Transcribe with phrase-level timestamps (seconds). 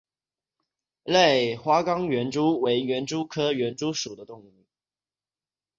[1.03, 4.65] 类花岗园蛛为园蛛科园蛛属的动物。